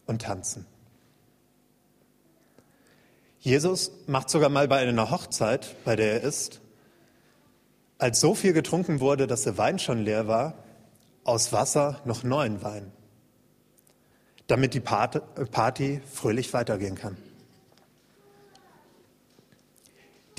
und 0.06 0.24
Tanzen. 0.24 0.66
Jesus 3.40 3.92
macht 4.08 4.30
sogar 4.30 4.50
mal 4.50 4.68
bei 4.68 4.80
einer 4.80 5.12
Hochzeit, 5.12 5.76
bei 5.86 5.96
der 5.96 6.14
er 6.14 6.22
ist, 6.22 6.60
als 7.98 8.20
so 8.20 8.36
viel 8.36 8.54
getrunken 8.54 9.00
wurde, 9.00 9.28
dass 9.28 9.44
der 9.44 9.58
Wein 9.58 9.80
schon 9.80 10.04
leer 10.04 10.28
war, 10.28 10.56
aus 11.24 11.54
Wasser 11.54 12.02
noch 12.06 12.24
neuen 12.24 12.64
Wein, 12.64 12.92
damit 14.48 14.74
die 14.74 14.80
Party 14.80 16.02
fröhlich 16.12 16.54
weitergehen 16.54 16.96
kann. 16.96 17.18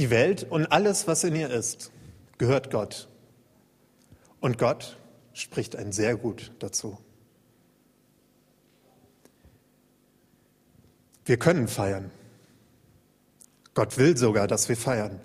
Die 0.01 0.09
Welt 0.09 0.47
und 0.49 0.65
alles, 0.73 1.07
was 1.07 1.25
in 1.25 1.37
ihr 1.37 1.51
ist, 1.51 1.93
gehört 2.39 2.71
Gott. 2.71 3.07
Und 4.41 4.57
Gott 4.57 4.97
spricht 5.35 5.77
ein 5.77 5.93
sehr 5.93 6.17
gut 6.17 6.53
dazu. 6.59 6.97
Wir 11.27 11.39
können 11.39 11.69
feiern. 11.69 12.11
Gott 13.75 13.99
will 13.99 14.17
sogar, 14.17 14.49
dass 14.49 14.71
wir 14.71 14.77
feiern. 14.79 15.21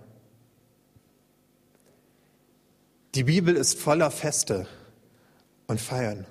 Die 3.16 3.24
Bibel 3.24 3.56
ist 3.56 3.80
voller 3.80 4.12
Feste 4.12 4.68
und 5.68 5.80
Feiern. 5.80 6.26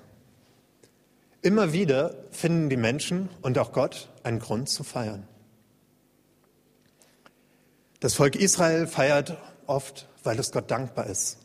Immer 1.41 1.73
wieder 1.73 2.13
finden 2.29 2.69
die 2.69 2.77
Menschen 2.77 3.27
und 3.41 3.57
auch 3.57 3.71
Gott 3.71 4.07
einen 4.21 4.37
Grund 4.37 4.69
zu 4.69 4.83
feiern. 4.83 5.27
Das 8.05 8.13
Volk 8.13 8.35
Israel 8.35 8.85
feiert 8.85 9.35
oft, 9.65 10.07
weil 10.23 10.37
es 10.37 10.51
Gott 10.51 10.69
dankbar 10.69 11.07
ist. 11.07 11.39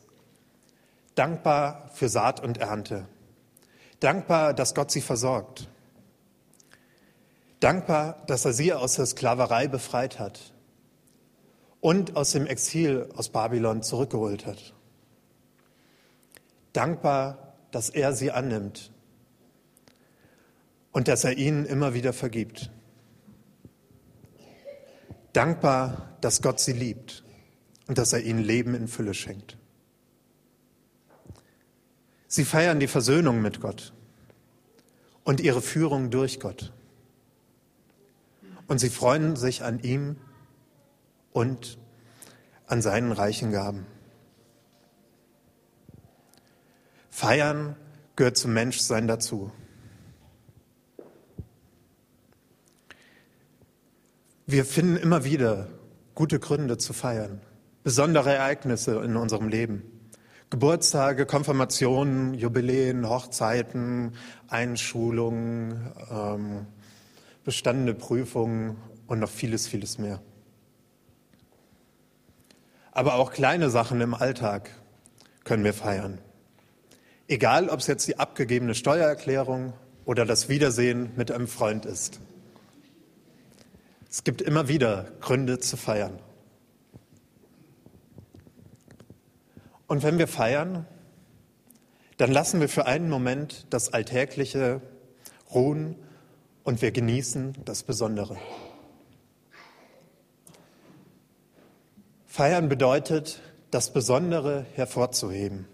Dankbar 1.15 1.89
für 1.95 2.07
Saat 2.07 2.39
und 2.39 2.59
Ernte. 2.59 3.07
Dankbar, 3.99 4.53
dass 4.53 4.75
Gott 4.75 4.91
sie 4.91 5.01
versorgt. 5.01 5.67
Dankbar, 7.61 8.21
dass 8.27 8.45
er 8.45 8.53
sie 8.53 8.73
aus 8.73 8.93
der 8.93 9.07
Sklaverei 9.07 9.67
befreit 9.67 10.19
hat 10.19 10.53
und 11.79 12.15
aus 12.15 12.33
dem 12.33 12.45
Exil 12.45 13.09
aus 13.15 13.29
Babylon 13.29 13.81
zurückgeholt 13.81 14.45
hat. 14.45 14.75
Dankbar, 16.73 17.55
dass 17.71 17.89
er 17.89 18.13
sie 18.13 18.29
annimmt 18.29 18.91
und 20.91 21.07
dass 21.07 21.23
er 21.23 21.35
ihnen 21.39 21.65
immer 21.65 21.95
wieder 21.95 22.13
vergibt. 22.13 22.69
Dankbar, 25.33 26.17
dass 26.21 26.41
Gott 26.41 26.59
sie 26.59 26.73
liebt 26.73 27.23
und 27.87 27.97
dass 27.97 28.13
er 28.13 28.21
ihnen 28.21 28.39
Leben 28.39 28.75
in 28.75 28.87
Fülle 28.87 29.13
schenkt. 29.13 29.57
Sie 32.27 32.45
feiern 32.45 32.79
die 32.79 32.87
Versöhnung 32.87 33.41
mit 33.41 33.59
Gott 33.59 33.93
und 35.23 35.41
ihre 35.41 35.61
Führung 35.61 36.09
durch 36.09 36.39
Gott. 36.39 36.71
Und 38.67 38.79
sie 38.79 38.89
freuen 38.89 39.35
sich 39.35 39.63
an 39.63 39.79
ihm 39.79 40.15
und 41.33 41.77
an 42.67 42.81
seinen 42.81 43.11
reichen 43.11 43.51
Gaben. 43.51 43.85
Feiern 47.09 47.75
gehört 48.15 48.37
zum 48.37 48.53
Menschsein 48.53 49.07
dazu. 49.07 49.51
Wir 54.51 54.65
finden 54.65 54.97
immer 54.97 55.23
wieder 55.23 55.69
gute 56.13 56.37
Gründe 56.37 56.77
zu 56.77 56.91
feiern, 56.91 57.39
besondere 57.85 58.33
Ereignisse 58.33 59.01
in 59.01 59.15
unserem 59.15 59.47
Leben. 59.47 59.81
Geburtstage, 60.49 61.25
Konfirmationen, 61.25 62.33
Jubiläen, 62.33 63.07
Hochzeiten, 63.07 64.11
Einschulungen, 64.49 65.93
ähm, 66.11 66.67
bestandene 67.45 67.93
Prüfungen 67.93 68.75
und 69.07 69.19
noch 69.19 69.29
vieles, 69.29 69.67
vieles 69.67 69.97
mehr. 69.97 70.21
Aber 72.91 73.13
auch 73.13 73.31
kleine 73.31 73.69
Sachen 73.69 74.01
im 74.01 74.13
Alltag 74.13 74.69
können 75.45 75.63
wir 75.63 75.73
feiern. 75.73 76.17
Egal, 77.29 77.69
ob 77.69 77.79
es 77.79 77.87
jetzt 77.87 78.05
die 78.05 78.19
abgegebene 78.19 78.75
Steuererklärung 78.75 79.71
oder 80.03 80.25
das 80.25 80.49
Wiedersehen 80.49 81.11
mit 81.15 81.31
einem 81.31 81.47
Freund 81.47 81.85
ist. 81.85 82.19
Es 84.11 84.25
gibt 84.25 84.41
immer 84.41 84.67
wieder 84.67 85.05
Gründe 85.21 85.59
zu 85.59 85.77
feiern. 85.77 86.19
Und 89.87 90.03
wenn 90.03 90.17
wir 90.17 90.27
feiern, 90.27 90.85
dann 92.17 92.29
lassen 92.29 92.59
wir 92.59 92.67
für 92.67 92.85
einen 92.85 93.09
Moment 93.09 93.67
das 93.69 93.93
Alltägliche 93.93 94.81
ruhen 95.53 95.95
und 96.65 96.81
wir 96.81 96.91
genießen 96.91 97.55
das 97.63 97.83
Besondere. 97.83 98.37
Feiern 102.27 102.67
bedeutet, 102.67 103.39
das 103.71 103.93
Besondere 103.93 104.65
hervorzuheben. 104.73 105.69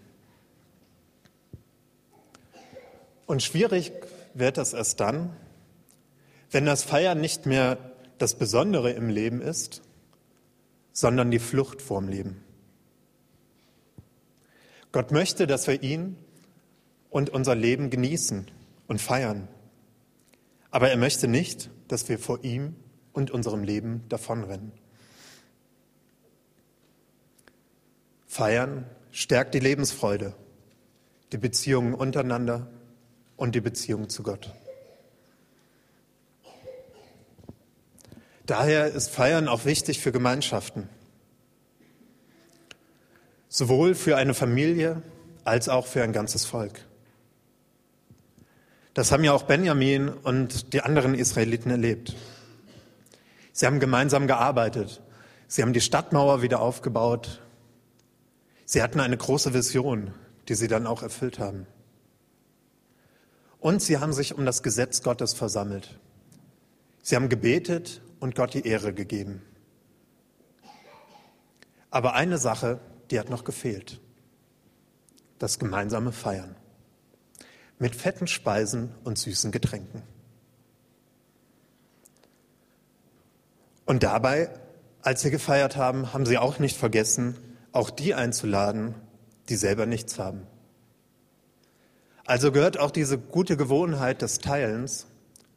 Und 3.26 3.42
schwierig 3.42 3.92
wird 4.32 4.58
das 4.58 4.74
erst 4.74 5.00
dann, 5.00 5.36
wenn 6.52 6.66
das 6.66 6.84
Feiern 6.84 7.20
nicht 7.20 7.44
mehr 7.44 7.78
das 8.18 8.34
Besondere 8.34 8.90
im 8.90 9.08
Leben 9.08 9.40
ist, 9.40 9.82
sondern 10.92 11.30
die 11.30 11.38
Flucht 11.38 11.80
vorm 11.80 12.08
Leben. 12.08 12.42
Gott 14.90 15.12
möchte, 15.12 15.46
dass 15.46 15.66
wir 15.66 15.82
ihn 15.82 16.16
und 17.10 17.30
unser 17.30 17.54
Leben 17.54 17.90
genießen 17.90 18.50
und 18.86 19.00
feiern. 19.00 19.48
Aber 20.70 20.90
er 20.90 20.96
möchte 20.96 21.28
nicht, 21.28 21.70
dass 21.88 22.08
wir 22.08 22.18
vor 22.18 22.42
ihm 22.44 22.74
und 23.12 23.30
unserem 23.30 23.62
Leben 23.62 24.04
davonrennen. 24.08 24.72
Feiern 28.26 28.84
stärkt 29.10 29.54
die 29.54 29.60
Lebensfreude, 29.60 30.34
die 31.32 31.38
Beziehungen 31.38 31.94
untereinander 31.94 32.70
und 33.36 33.54
die 33.54 33.60
Beziehung 33.60 34.08
zu 34.08 34.22
Gott. 34.22 34.52
Daher 38.48 38.86
ist 38.86 39.10
Feiern 39.10 39.46
auch 39.46 39.66
wichtig 39.66 40.00
für 40.00 40.10
Gemeinschaften. 40.10 40.88
Sowohl 43.50 43.94
für 43.94 44.16
eine 44.16 44.32
Familie 44.32 45.02
als 45.44 45.68
auch 45.68 45.86
für 45.86 46.02
ein 46.02 46.14
ganzes 46.14 46.46
Volk. 46.46 46.80
Das 48.94 49.12
haben 49.12 49.22
ja 49.22 49.34
auch 49.34 49.42
Benjamin 49.42 50.08
und 50.08 50.72
die 50.72 50.80
anderen 50.80 51.14
Israeliten 51.14 51.70
erlebt. 51.70 52.16
Sie 53.52 53.66
haben 53.66 53.80
gemeinsam 53.80 54.26
gearbeitet. 54.26 55.02
Sie 55.46 55.60
haben 55.60 55.74
die 55.74 55.82
Stadtmauer 55.82 56.40
wieder 56.40 56.60
aufgebaut. 56.60 57.42
Sie 58.64 58.82
hatten 58.82 59.00
eine 59.00 59.18
große 59.18 59.52
Vision, 59.52 60.14
die 60.48 60.54
sie 60.54 60.68
dann 60.68 60.86
auch 60.86 61.02
erfüllt 61.02 61.38
haben. 61.38 61.66
Und 63.60 63.82
sie 63.82 63.98
haben 63.98 64.14
sich 64.14 64.34
um 64.34 64.46
das 64.46 64.62
Gesetz 64.62 65.02
Gottes 65.02 65.34
versammelt. 65.34 65.98
Sie 67.02 67.14
haben 67.14 67.28
gebetet 67.28 68.00
und 68.20 68.34
Gott 68.34 68.54
die 68.54 68.66
Ehre 68.66 68.92
gegeben. 68.92 69.42
Aber 71.90 72.14
eine 72.14 72.38
Sache, 72.38 72.80
die 73.10 73.18
hat 73.18 73.30
noch 73.30 73.44
gefehlt. 73.44 74.00
Das 75.38 75.58
gemeinsame 75.58 76.12
Feiern. 76.12 76.56
Mit 77.78 77.94
fetten 77.94 78.26
Speisen 78.26 78.94
und 79.04 79.18
süßen 79.18 79.52
Getränken. 79.52 80.02
Und 83.86 84.02
dabei, 84.02 84.50
als 85.00 85.22
sie 85.22 85.30
gefeiert 85.30 85.76
haben, 85.76 86.12
haben 86.12 86.26
sie 86.26 86.36
auch 86.36 86.58
nicht 86.58 86.76
vergessen, 86.76 87.38
auch 87.72 87.88
die 87.88 88.14
einzuladen, 88.14 88.94
die 89.48 89.56
selber 89.56 89.86
nichts 89.86 90.18
haben. 90.18 90.46
Also 92.26 92.52
gehört 92.52 92.78
auch 92.78 92.90
diese 92.90 93.16
gute 93.16 93.56
Gewohnheit 93.56 94.20
des 94.20 94.40
Teilens 94.40 95.06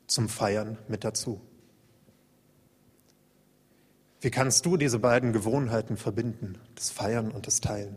zum 0.08 0.30
Feiern 0.30 0.78
mit 0.88 1.04
dazu. 1.04 1.42
Wie 4.22 4.30
kannst 4.30 4.68
du 4.68 4.78
diese 4.78 5.00
beiden 5.00 5.34
Gewohnheiten 5.34 5.98
verbinden, 5.98 6.60
das 6.76 6.92
Feiern 6.92 7.32
und 7.32 7.48
das 7.48 7.60
Teilen? 7.60 7.96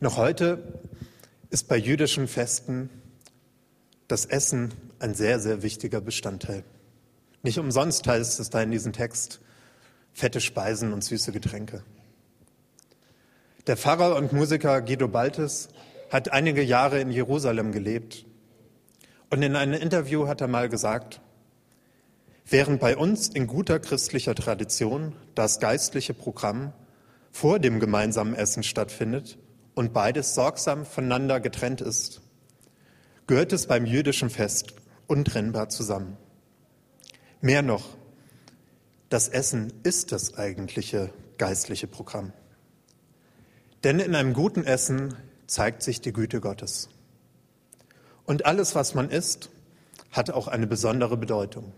Noch 0.00 0.16
heute 0.16 0.80
ist 1.50 1.68
bei 1.68 1.76
jüdischen 1.76 2.28
Festen 2.28 2.88
das 4.08 4.24
Essen 4.24 4.72
ein 4.98 5.14
sehr, 5.14 5.38
sehr 5.38 5.62
wichtiger 5.62 6.00
Bestandteil. 6.00 6.64
Nicht 7.42 7.58
umsonst 7.58 8.08
heißt 8.08 8.40
es 8.40 8.48
da 8.48 8.62
in 8.62 8.70
diesem 8.70 8.94
Text, 8.94 9.40
fette 10.14 10.40
Speisen 10.40 10.94
und 10.94 11.04
süße 11.04 11.30
Getränke. 11.30 11.84
Der 13.66 13.76
Pfarrer 13.76 14.16
und 14.16 14.32
Musiker 14.32 14.80
Guido 14.80 15.08
Baltes 15.08 15.68
hat 16.10 16.32
einige 16.32 16.62
Jahre 16.62 17.00
in 17.00 17.10
Jerusalem 17.10 17.70
gelebt. 17.70 18.24
Und 19.32 19.40
in 19.40 19.56
einem 19.56 19.80
Interview 19.80 20.28
hat 20.28 20.42
er 20.42 20.46
mal 20.46 20.68
gesagt, 20.68 21.22
während 22.44 22.80
bei 22.80 22.98
uns 22.98 23.30
in 23.30 23.46
guter 23.46 23.80
christlicher 23.80 24.34
Tradition 24.34 25.14
das 25.34 25.58
geistliche 25.58 26.12
Programm 26.12 26.74
vor 27.30 27.58
dem 27.58 27.80
gemeinsamen 27.80 28.34
Essen 28.34 28.62
stattfindet 28.62 29.38
und 29.74 29.94
beides 29.94 30.34
sorgsam 30.34 30.84
voneinander 30.84 31.40
getrennt 31.40 31.80
ist, 31.80 32.20
gehört 33.26 33.54
es 33.54 33.66
beim 33.66 33.86
jüdischen 33.86 34.28
Fest 34.28 34.74
untrennbar 35.06 35.70
zusammen. 35.70 36.18
Mehr 37.40 37.62
noch, 37.62 37.88
das 39.08 39.28
Essen 39.28 39.72
ist 39.82 40.12
das 40.12 40.36
eigentliche 40.36 41.08
geistliche 41.38 41.86
Programm. 41.86 42.34
Denn 43.82 43.98
in 43.98 44.14
einem 44.14 44.34
guten 44.34 44.62
Essen 44.62 45.14
zeigt 45.46 45.82
sich 45.82 46.02
die 46.02 46.12
Güte 46.12 46.42
Gottes. 46.42 46.90
Und 48.24 48.46
alles, 48.46 48.74
was 48.74 48.94
man 48.94 49.10
isst, 49.10 49.50
hat 50.10 50.30
auch 50.30 50.48
eine 50.48 50.66
besondere 50.66 51.16
Bedeutung. 51.16 51.72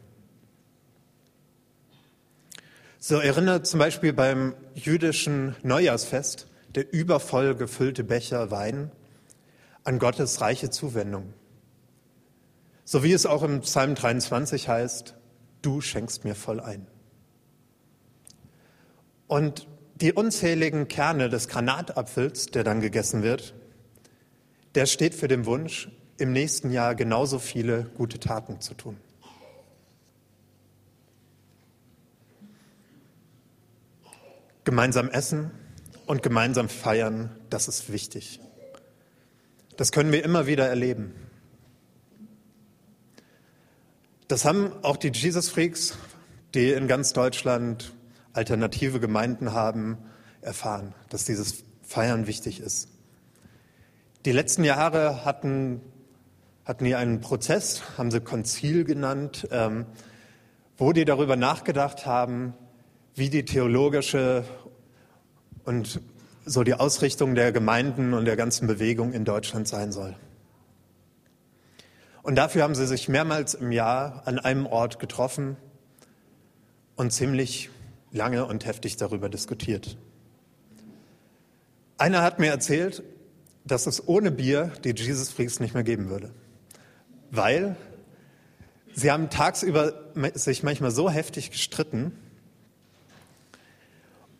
So 2.98 3.16
erinnert 3.16 3.66
zum 3.66 3.78
Beispiel 3.78 4.12
beim 4.12 4.54
jüdischen 4.74 5.56
Neujahrsfest 5.62 6.46
der 6.74 6.92
übervoll 6.92 7.54
gefüllte 7.54 8.02
Becher 8.02 8.50
Wein 8.50 8.90
an 9.84 9.98
Gottes 9.98 10.40
reiche 10.40 10.70
Zuwendung. 10.70 11.32
So 12.84 13.02
wie 13.02 13.12
es 13.12 13.26
auch 13.26 13.42
im 13.42 13.60
Psalm 13.60 13.94
23 13.94 14.68
heißt, 14.68 15.14
du 15.62 15.80
schenkst 15.80 16.24
mir 16.24 16.34
voll 16.34 16.60
ein. 16.60 16.86
Und 19.26 19.68
die 19.96 20.12
unzähligen 20.12 20.88
Kerne 20.88 21.28
des 21.28 21.48
Granatapfels, 21.48 22.46
der 22.46 22.64
dann 22.64 22.80
gegessen 22.80 23.22
wird, 23.22 23.54
der 24.74 24.86
steht 24.86 25.14
für 25.14 25.28
den 25.28 25.46
Wunsch, 25.46 25.88
im 26.18 26.32
nächsten 26.32 26.70
Jahr 26.70 26.94
genauso 26.94 27.38
viele 27.38 27.84
gute 27.96 28.20
Taten 28.20 28.60
zu 28.60 28.74
tun. 28.74 28.96
Gemeinsam 34.64 35.10
essen 35.10 35.50
und 36.06 36.22
gemeinsam 36.22 36.68
feiern, 36.68 37.34
das 37.50 37.68
ist 37.68 37.92
wichtig. 37.92 38.40
Das 39.76 39.92
können 39.92 40.12
wir 40.12 40.24
immer 40.24 40.46
wieder 40.46 40.68
erleben. 40.68 41.14
Das 44.28 44.44
haben 44.44 44.72
auch 44.82 44.96
die 44.96 45.10
Jesus 45.12 45.48
Freaks, 45.48 45.98
die 46.54 46.70
in 46.70 46.88
ganz 46.88 47.12
Deutschland 47.12 47.92
alternative 48.32 49.00
Gemeinden 49.00 49.52
haben, 49.52 49.98
erfahren, 50.40 50.94
dass 51.08 51.24
dieses 51.24 51.64
Feiern 51.82 52.26
wichtig 52.26 52.60
ist. 52.60 52.88
Die 54.24 54.32
letzten 54.32 54.64
Jahre 54.64 55.24
hatten, 55.24 55.82
hatten 56.64 56.84
die 56.84 56.94
einen 56.94 57.20
Prozess, 57.20 57.82
haben 57.98 58.10
sie 58.10 58.20
Konzil 58.20 58.84
genannt, 58.84 59.48
ähm, 59.50 59.86
wo 60.76 60.92
die 60.92 61.04
darüber 61.04 61.36
nachgedacht 61.36 62.06
haben, 62.06 62.54
wie 63.14 63.30
die 63.30 63.44
theologische 63.44 64.44
und 65.64 66.00
so 66.44 66.62
die 66.62 66.74
Ausrichtung 66.74 67.34
der 67.34 67.52
Gemeinden 67.52 68.12
und 68.12 68.24
der 68.24 68.36
ganzen 68.36 68.66
Bewegung 68.66 69.12
in 69.12 69.24
Deutschland 69.24 69.68
sein 69.68 69.92
soll. 69.92 70.16
Und 72.22 72.36
dafür 72.36 72.62
haben 72.62 72.74
sie 72.74 72.86
sich 72.86 73.08
mehrmals 73.08 73.54
im 73.54 73.70
Jahr 73.70 74.22
an 74.26 74.38
einem 74.38 74.66
Ort 74.66 74.98
getroffen 74.98 75.56
und 76.96 77.12
ziemlich 77.12 77.70
lange 78.12 78.46
und 78.46 78.64
heftig 78.64 78.96
darüber 78.96 79.28
diskutiert. 79.28 79.98
Einer 81.98 82.22
hat 82.22 82.38
mir 82.38 82.50
erzählt, 82.50 83.02
dass 83.64 83.86
es 83.86 84.08
ohne 84.08 84.30
Bier 84.30 84.72
die 84.84 84.94
Jesus 84.94 85.30
Freaks 85.30 85.60
nicht 85.60 85.74
mehr 85.74 85.84
geben 85.84 86.08
würde, 86.08 86.30
weil 87.36 87.76
sie 88.94 89.10
haben 89.10 89.30
tagsüber 89.30 89.92
sich 90.34 90.62
manchmal 90.62 90.90
so 90.90 91.10
heftig 91.10 91.50
gestritten 91.50 92.12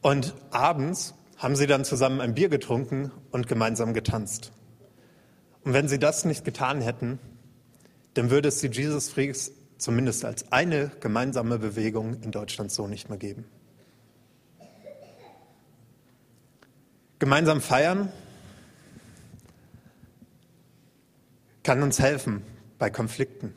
und 0.01 0.35
abends 0.51 1.15
haben 1.37 1.57
sie 1.57 1.67
dann 1.67 1.85
zusammen 1.85 2.21
ein 2.21 2.35
Bier 2.35 2.49
getrunken 2.49 3.11
und 3.31 3.49
gemeinsam 3.49 3.95
getanzt. 3.95 4.53
Und 5.65 5.73
wenn 5.73 5.89
sie 5.89 5.99
das 5.99 6.25
nicht 6.25 6.45
getan 6.45 6.81
hätten, 6.81 7.19
dann 8.15 8.31
würde 8.31 8.49
es 8.49 8.61
die 8.61 8.69
Jesus 8.69 9.09
Freaks 9.09 9.51
zumindest 9.79 10.25
als 10.25 10.53
eine 10.53 10.91
gemeinsame 11.01 11.59
Bewegung 11.59 12.23
in 12.23 12.31
Deutschland 12.31 12.71
so 12.71 12.87
nicht 12.87 13.09
mehr 13.09 13.19
geben. 13.19 13.45
Gemeinsam 17.19 17.61
feiern 17.61 18.13
kann 21.63 21.83
uns 21.83 21.99
helfen 21.99 22.43
bei 22.79 22.91
Konflikten, 22.91 23.55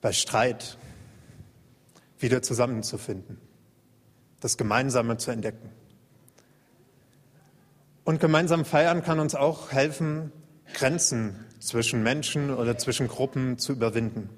bei 0.00 0.12
Streit, 0.12 0.78
wieder 2.18 2.42
zusammenzufinden, 2.42 3.38
das 4.40 4.56
Gemeinsame 4.56 5.16
zu 5.18 5.30
entdecken. 5.30 5.70
Und 8.04 8.20
gemeinsam 8.20 8.64
feiern 8.64 9.02
kann 9.02 9.18
uns 9.18 9.34
auch 9.34 9.72
helfen, 9.72 10.32
Grenzen 10.74 11.44
zwischen 11.58 12.02
Menschen 12.02 12.54
oder 12.54 12.76
zwischen 12.78 13.08
Gruppen 13.08 13.58
zu 13.58 13.72
überwinden. 13.72 14.28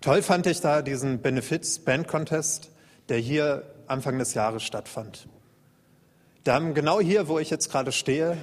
Toll 0.00 0.22
fand 0.22 0.46
ich 0.46 0.60
da 0.60 0.82
diesen 0.82 1.20
Benefits 1.20 1.78
Band 1.78 2.08
Contest, 2.08 2.70
der 3.08 3.18
hier 3.18 3.64
Anfang 3.86 4.18
des 4.18 4.34
Jahres 4.34 4.62
stattfand. 4.62 5.28
Da 6.44 6.54
haben 6.54 6.74
genau 6.74 7.00
hier, 7.00 7.28
wo 7.28 7.38
ich 7.38 7.50
jetzt 7.50 7.70
gerade 7.70 7.92
stehe, 7.92 8.36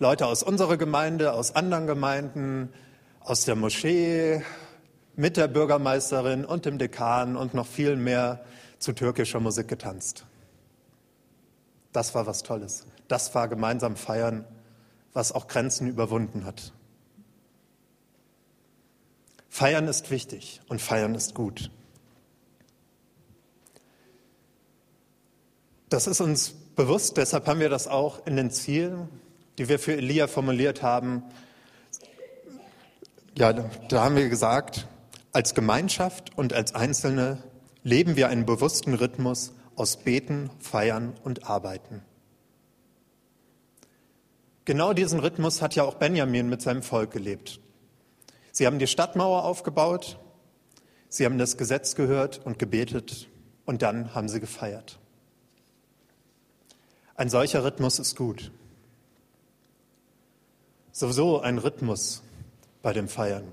Leute 0.00 0.26
aus 0.26 0.44
unserer 0.44 0.76
Gemeinde, 0.76 1.32
aus 1.32 1.56
anderen 1.56 1.88
Gemeinden, 1.88 2.72
aus 3.20 3.44
der 3.44 3.56
Moschee, 3.56 4.42
mit 5.16 5.36
der 5.36 5.48
Bürgermeisterin 5.48 6.44
und 6.44 6.66
dem 6.66 6.78
Dekan 6.78 7.36
und 7.36 7.52
noch 7.52 7.66
viel 7.66 7.96
mehr 7.96 8.44
zu 8.78 8.92
türkischer 8.92 9.40
Musik 9.40 9.66
getanzt. 9.66 10.24
Das 11.92 12.14
war 12.14 12.26
was 12.28 12.44
Tolles. 12.44 12.86
Das 13.08 13.34
war 13.34 13.48
gemeinsam 13.48 13.96
feiern, 13.96 14.44
was 15.12 15.32
auch 15.32 15.48
Grenzen 15.48 15.88
überwunden 15.88 16.44
hat. 16.44 16.72
Feiern 19.48 19.88
ist 19.88 20.12
wichtig 20.12 20.60
und 20.68 20.80
feiern 20.80 21.16
ist 21.16 21.34
gut. 21.34 21.72
Das 25.88 26.06
ist 26.06 26.20
uns 26.20 26.50
bewusst, 26.50 27.16
deshalb 27.16 27.48
haben 27.48 27.58
wir 27.58 27.70
das 27.70 27.88
auch 27.88 28.24
in 28.26 28.36
den 28.36 28.52
Zielen, 28.52 29.08
die 29.58 29.68
wir 29.68 29.78
für 29.80 29.96
Elia 29.96 30.28
formuliert 30.28 30.82
haben. 30.82 31.24
Ja, 33.36 33.52
da 33.52 34.04
haben 34.04 34.16
wir 34.16 34.28
gesagt, 34.28 34.86
als 35.32 35.54
Gemeinschaft 35.54 36.36
und 36.38 36.52
als 36.52 36.74
Einzelne 36.74 37.42
leben 37.82 38.16
wir 38.16 38.28
einen 38.28 38.46
bewussten 38.46 38.94
Rhythmus 38.94 39.52
aus 39.74 39.96
Beten, 39.98 40.50
Feiern 40.60 41.14
und 41.24 41.48
Arbeiten. 41.48 42.02
Genau 44.64 44.92
diesen 44.92 45.20
Rhythmus 45.20 45.62
hat 45.62 45.74
ja 45.74 45.82
auch 45.82 45.94
Benjamin 45.94 46.48
mit 46.48 46.62
seinem 46.62 46.82
Volk 46.82 47.10
gelebt. 47.10 47.60
Sie 48.52 48.66
haben 48.66 48.78
die 48.78 48.86
Stadtmauer 48.86 49.44
aufgebaut, 49.44 50.18
sie 51.08 51.24
haben 51.24 51.38
das 51.38 51.56
Gesetz 51.56 51.94
gehört 51.94 52.44
und 52.44 52.58
gebetet 52.58 53.28
und 53.64 53.82
dann 53.82 54.14
haben 54.14 54.28
sie 54.28 54.40
gefeiert. 54.40 54.98
Ein 57.14 57.28
solcher 57.28 57.64
Rhythmus 57.64 57.98
ist 57.98 58.16
gut. 58.16 58.52
Sowieso 60.98 61.40
ein 61.40 61.58
Rhythmus 61.58 62.24
bei 62.82 62.92
dem 62.92 63.06
Feiern. 63.06 63.52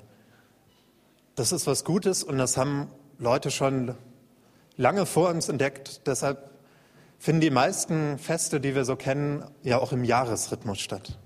Das 1.36 1.52
ist 1.52 1.68
was 1.68 1.84
Gutes 1.84 2.24
und 2.24 2.40
das 2.40 2.58
haben 2.58 2.88
Leute 3.20 3.52
schon 3.52 3.94
lange 4.78 5.06
vor 5.06 5.30
uns 5.30 5.48
entdeckt. 5.48 6.08
Deshalb 6.08 6.50
finden 7.20 7.42
die 7.42 7.52
meisten 7.52 8.18
Feste, 8.18 8.60
die 8.60 8.74
wir 8.74 8.84
so 8.84 8.96
kennen, 8.96 9.46
ja 9.62 9.78
auch 9.78 9.92
im 9.92 10.04
Jahresrhythmus 10.04 10.80
statt. 10.80 11.20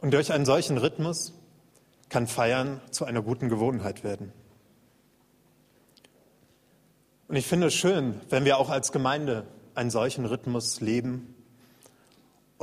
Und 0.00 0.14
durch 0.14 0.32
einen 0.32 0.44
solchen 0.44 0.78
Rhythmus 0.78 1.32
kann 2.10 2.28
Feiern 2.28 2.80
zu 2.92 3.04
einer 3.04 3.22
guten 3.22 3.48
Gewohnheit 3.48 4.04
werden. 4.04 4.32
Und 7.26 7.34
ich 7.34 7.48
finde 7.48 7.66
es 7.66 7.74
schön, 7.74 8.20
wenn 8.28 8.44
wir 8.44 8.56
auch 8.58 8.70
als 8.70 8.92
Gemeinde 8.92 9.48
einen 9.74 9.90
solchen 9.90 10.26
Rhythmus 10.26 10.80
leben 10.80 11.33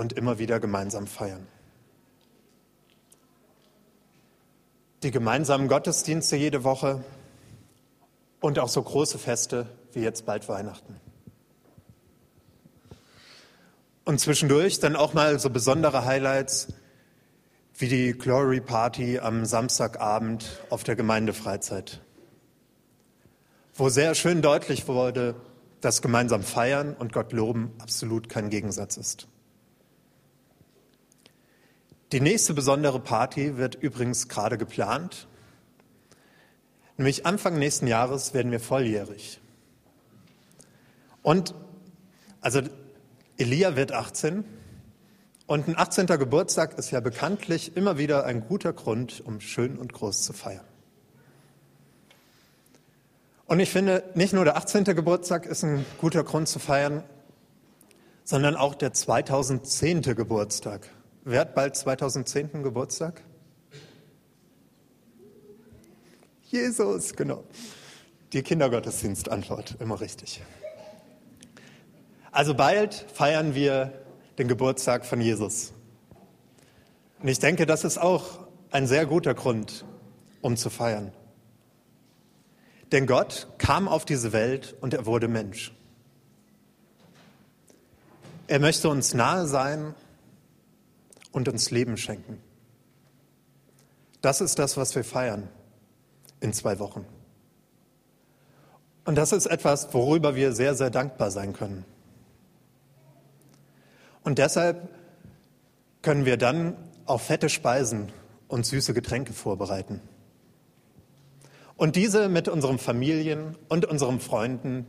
und 0.01 0.13
immer 0.13 0.39
wieder 0.39 0.59
gemeinsam 0.59 1.05
feiern. 1.05 1.45
Die 5.03 5.11
gemeinsamen 5.11 5.67
Gottesdienste 5.67 6.35
jede 6.37 6.63
Woche 6.63 7.03
und 8.39 8.57
auch 8.57 8.67
so 8.67 8.81
große 8.81 9.19
Feste 9.19 9.67
wie 9.93 9.99
jetzt 9.99 10.25
bald 10.25 10.49
Weihnachten. 10.49 10.99
Und 14.03 14.19
zwischendurch 14.19 14.79
dann 14.79 14.95
auch 14.95 15.13
mal 15.13 15.37
so 15.39 15.51
besondere 15.51 16.03
Highlights 16.03 16.73
wie 17.75 17.87
die 17.87 18.13
Glory 18.13 18.59
Party 18.59 19.19
am 19.19 19.45
Samstagabend 19.45 20.63
auf 20.71 20.83
der 20.83 20.95
Gemeindefreizeit, 20.95 22.01
wo 23.75 23.89
sehr 23.89 24.15
schön 24.15 24.41
deutlich 24.41 24.87
wurde, 24.87 25.35
dass 25.79 26.01
gemeinsam 26.01 26.41
feiern 26.41 26.95
und 26.95 27.13
Gott 27.13 27.33
loben 27.33 27.71
absolut 27.77 28.29
kein 28.29 28.49
Gegensatz 28.49 28.97
ist. 28.97 29.27
Die 32.11 32.19
nächste 32.19 32.53
besondere 32.53 32.99
Party 32.99 33.55
wird 33.55 33.75
übrigens 33.75 34.27
gerade 34.27 34.57
geplant. 34.57 35.27
Nämlich 36.97 37.25
Anfang 37.25 37.57
nächsten 37.57 37.87
Jahres 37.87 38.33
werden 38.33 38.51
wir 38.51 38.59
volljährig. 38.59 39.39
Und 41.23 41.55
also 42.41 42.61
Elia 43.37 43.77
wird 43.77 43.93
18 43.93 44.43
und 45.47 45.67
ein 45.67 45.77
18. 45.77 46.05
Geburtstag 46.07 46.77
ist 46.77 46.91
ja 46.91 46.99
bekanntlich 46.99 47.77
immer 47.77 47.97
wieder 47.97 48.25
ein 48.25 48.45
guter 48.45 48.73
Grund, 48.73 49.21
um 49.25 49.39
schön 49.39 49.77
und 49.77 49.93
groß 49.93 50.23
zu 50.23 50.33
feiern. 50.33 50.65
Und 53.45 53.59
ich 53.59 53.69
finde, 53.69 54.03
nicht 54.15 54.33
nur 54.33 54.43
der 54.43 54.57
18. 54.57 54.83
Geburtstag 54.83 55.45
ist 55.45 55.63
ein 55.63 55.85
guter 55.99 56.23
Grund 56.23 56.49
zu 56.49 56.59
feiern, 56.59 57.03
sondern 58.23 58.55
auch 58.55 58.75
der 58.75 58.93
2010. 58.93 60.01
Geburtstag. 60.01 60.89
Wer 61.23 61.41
hat 61.41 61.53
bald 61.53 61.75
2010. 61.75 62.63
Geburtstag? 62.63 63.21
Jesus, 66.49 67.15
genau. 67.15 67.43
Die 68.33 68.41
Kindergottesdienstantwort, 68.41 69.75
immer 69.79 70.01
richtig. 70.01 70.41
Also 72.31 72.55
bald 72.55 73.05
feiern 73.13 73.53
wir 73.53 73.93
den 74.39 74.47
Geburtstag 74.47 75.05
von 75.05 75.21
Jesus. 75.21 75.73
Und 77.21 77.27
ich 77.27 77.37
denke, 77.37 77.67
das 77.67 77.83
ist 77.83 77.99
auch 77.99 78.39
ein 78.71 78.87
sehr 78.87 79.05
guter 79.05 79.35
Grund, 79.35 79.85
um 80.41 80.57
zu 80.57 80.71
feiern. 80.71 81.13
Denn 82.91 83.05
Gott 83.05 83.47
kam 83.59 83.87
auf 83.87 84.05
diese 84.05 84.33
Welt 84.33 84.75
und 84.81 84.95
er 84.95 85.05
wurde 85.05 85.27
Mensch. 85.27 85.71
Er 88.47 88.59
möchte 88.59 88.89
uns 88.89 89.13
nahe 89.13 89.45
sein 89.45 89.93
und 91.31 91.47
uns 91.47 91.71
Leben 91.71 91.97
schenken. 91.97 92.41
Das 94.21 94.41
ist 94.41 94.59
das, 94.59 94.77
was 94.77 94.95
wir 94.95 95.03
feiern 95.03 95.49
in 96.39 96.53
zwei 96.53 96.79
Wochen. 96.79 97.05
Und 99.05 99.15
das 99.15 99.31
ist 99.31 99.47
etwas, 99.47 99.93
worüber 99.93 100.35
wir 100.35 100.53
sehr, 100.53 100.75
sehr 100.75 100.89
dankbar 100.89 101.31
sein 101.31 101.53
können. 101.53 101.85
Und 104.23 104.37
deshalb 104.37 104.89
können 106.01 106.25
wir 106.25 106.37
dann 106.37 106.75
auf 107.05 107.23
fette 107.23 107.49
Speisen 107.49 108.11
und 108.47 108.65
süße 108.65 108.93
Getränke 108.93 109.33
vorbereiten. 109.33 110.01
Und 111.75 111.95
diese 111.95 112.29
mit 112.29 112.47
unseren 112.47 112.77
Familien 112.77 113.57
und 113.69 113.85
unseren 113.85 114.19
Freunden 114.19 114.85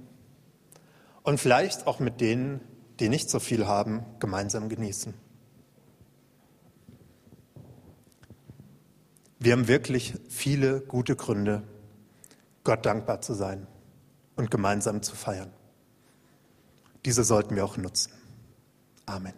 und 1.22 1.38
vielleicht 1.38 1.86
auch 1.86 2.00
mit 2.00 2.20
denen, 2.20 2.60
die 3.00 3.08
nicht 3.08 3.30
so 3.30 3.40
viel 3.40 3.66
haben, 3.66 4.04
gemeinsam 4.18 4.68
genießen. 4.68 5.14
Wir 9.42 9.54
haben 9.54 9.66
wirklich 9.66 10.14
viele 10.28 10.80
gute 10.82 11.16
Gründe, 11.16 11.64
Gott 12.62 12.86
dankbar 12.86 13.22
zu 13.22 13.34
sein 13.34 13.66
und 14.36 14.52
gemeinsam 14.52 15.02
zu 15.02 15.16
feiern. 15.16 15.50
Diese 17.04 17.24
sollten 17.24 17.56
wir 17.56 17.64
auch 17.64 17.76
nutzen. 17.76 18.12
Amen. 19.04 19.34